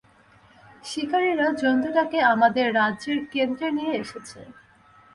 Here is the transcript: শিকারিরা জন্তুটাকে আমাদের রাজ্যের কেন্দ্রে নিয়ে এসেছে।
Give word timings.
শিকারিরা 0.83 1.47
জন্তুটাকে 1.61 2.19
আমাদের 2.33 2.65
রাজ্যের 2.79 3.19
কেন্দ্রে 3.33 3.67
নিয়ে 3.77 3.93
এসেছে। 4.03 4.39